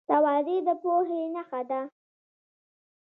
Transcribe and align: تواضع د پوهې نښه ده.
تواضع 0.09 0.57
د 0.67 0.69
پوهې 0.81 1.21
نښه 1.35 1.61
ده. 1.69 1.81